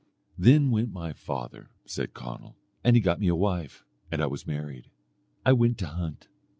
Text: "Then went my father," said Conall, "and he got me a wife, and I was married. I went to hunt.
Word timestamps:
"Then 0.35 0.71
went 0.71 0.91
my 0.91 1.13
father," 1.13 1.69
said 1.85 2.15
Conall, 2.15 2.55
"and 2.83 2.95
he 2.95 3.01
got 3.03 3.19
me 3.19 3.27
a 3.27 3.35
wife, 3.35 3.85
and 4.11 4.19
I 4.19 4.25
was 4.25 4.47
married. 4.47 4.89
I 5.45 5.53
went 5.53 5.77
to 5.77 5.85
hunt. 5.85 6.27